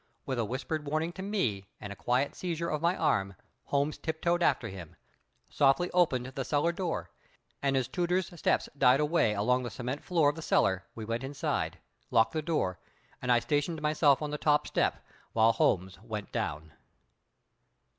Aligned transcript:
With 0.25 0.39
a 0.39 0.45
whispered 0.45 0.87
warning 0.87 1.11
to 1.11 1.21
me 1.21 1.67
and 1.79 1.93
a 1.93 1.95
quiet 1.95 2.33
seizure 2.33 2.69
of 2.71 2.81
my 2.81 2.97
arm, 2.97 3.35
Holmes 3.65 3.99
tiptoed 3.99 4.41
after 4.41 4.67
him, 4.67 4.95
softly 5.51 5.91
opened 5.91 6.25
the 6.25 6.43
cellar 6.43 6.71
door, 6.71 7.11
and 7.61 7.77
as 7.77 7.87
Tooter's 7.87 8.31
steps 8.39 8.67
died 8.75 8.99
away 8.99 9.35
along 9.35 9.61
the 9.61 9.69
cement 9.69 10.03
floor 10.03 10.27
of 10.31 10.35
the 10.35 10.41
cellar, 10.41 10.87
we 10.95 11.05
went 11.05 11.23
inside, 11.23 11.77
locked 12.09 12.33
the 12.33 12.41
door, 12.41 12.79
and 13.21 13.31
I 13.31 13.37
stationed 13.39 13.83
myself 13.83 14.23
on 14.23 14.31
the 14.31 14.39
top 14.39 14.65
step, 14.65 15.05
while 15.33 15.51
Holmes 15.51 16.01
went 16.01 16.31
down. 16.31 16.73